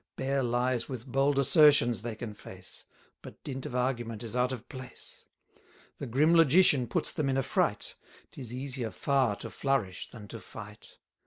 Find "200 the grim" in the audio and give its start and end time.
5.99-6.33